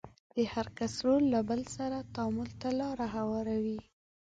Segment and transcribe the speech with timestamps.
[0.35, 3.79] د هر کس رول له بل سره تعامل ته لار هواروي.